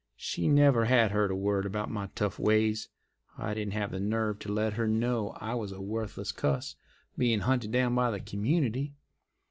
[0.17, 2.89] She never had heard a word 'bout my tough ways.
[3.37, 6.75] I didn't have the nerve to let her know I was a worthless cuss
[7.15, 8.95] bein' hunted down by the community.